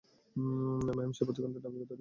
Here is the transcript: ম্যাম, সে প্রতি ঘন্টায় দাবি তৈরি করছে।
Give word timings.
ম্যাম, 0.87 1.11
সে 1.13 1.23
প্রতি 1.25 1.39
ঘন্টায় 1.41 1.63
দাবি 1.63 1.73
তৈরি 1.73 1.79
করছে। 1.79 1.89